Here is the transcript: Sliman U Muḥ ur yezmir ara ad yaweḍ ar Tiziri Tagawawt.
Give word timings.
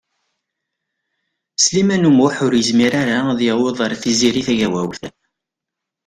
Sliman 1.63 2.07
U 2.09 2.11
Muḥ 2.17 2.35
ur 2.45 2.53
yezmir 2.55 2.93
ara 3.01 3.17
ad 3.31 3.39
yaweḍ 3.45 3.77
ar 3.85 3.93
Tiziri 4.01 4.41
Tagawawt. 4.47 5.01